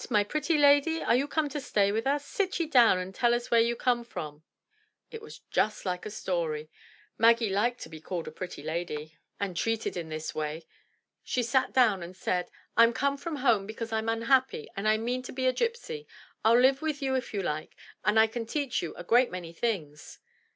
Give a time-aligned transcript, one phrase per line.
[0.09, 2.25] my pretty lady, are you come to stay with us?
[2.25, 4.41] Sit ye down and tell us where you come from."
[5.11, 6.71] It was just like a story;
[7.19, 10.33] Maggie liked to be called pretty lady 242 THE TREASURE CHEST and treated in this
[10.33, 10.63] way.
[11.23, 15.21] She sat down and said," Fm come from home because Fm unhappy and I mean
[15.21, 16.07] to be a gypsy.
[16.43, 19.53] FU live with you if you like, and I can teach you a great many
[19.53, 20.17] things."